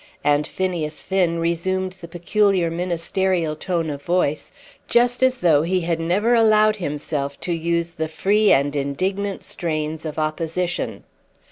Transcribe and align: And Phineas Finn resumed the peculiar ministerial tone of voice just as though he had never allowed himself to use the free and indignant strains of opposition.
And 0.23 0.47
Phineas 0.47 1.03
Finn 1.03 1.37
resumed 1.37 1.93
the 1.93 2.07
peculiar 2.07 2.71
ministerial 2.71 3.55
tone 3.55 3.91
of 3.91 4.01
voice 4.01 4.51
just 4.87 5.21
as 5.21 5.37
though 5.37 5.61
he 5.61 5.81
had 5.81 5.99
never 5.99 6.33
allowed 6.33 6.77
himself 6.77 7.39
to 7.41 7.53
use 7.53 7.89
the 7.89 8.07
free 8.07 8.51
and 8.51 8.75
indignant 8.75 9.43
strains 9.43 10.03
of 10.03 10.17
opposition. 10.17 11.03